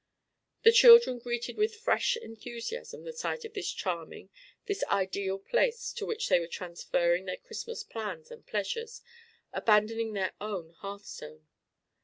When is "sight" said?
3.13-3.45